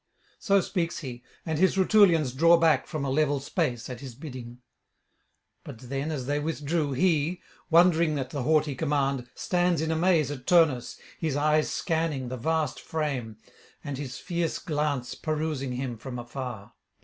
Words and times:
So 0.39 0.61
speaks 0.61 1.01
he, 1.01 1.21
and 1.45 1.59
his 1.59 1.77
Rutulians 1.77 2.33
draw 2.33 2.57
back 2.57 2.87
from 2.87 3.05
a 3.05 3.11
level 3.11 3.39
space 3.39 3.87
at 3.87 3.99
his 3.99 4.15
bidding. 4.15 4.57
But 5.63 5.77
then 5.91 6.09
as 6.11 6.25
they 6.25 6.39
withdrew, 6.39 6.93
he, 6.93 7.39
wondering 7.69 8.17
at 8.17 8.31
the 8.31 8.41
haughty 8.41 8.73
command, 8.73 9.29
stands 9.35 9.79
in 9.79 9.91
amaze 9.91 10.31
at 10.31 10.47
Turnus, 10.47 10.97
his 11.19 11.35
eyes 11.35 11.69
scanning 11.69 12.29
the 12.29 12.35
vast 12.37 12.79
frame, 12.79 13.37
and 13.83 13.99
his 13.99 14.17
fierce 14.17 14.57
glance 14.57 15.13
perusing 15.13 15.73
him 15.73 15.99
from 15.99 16.17
afar. 16.17 16.73